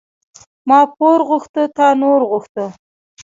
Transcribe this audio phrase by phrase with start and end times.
[0.35, 2.65] ـ ما پور غوښته تا نور غوښته.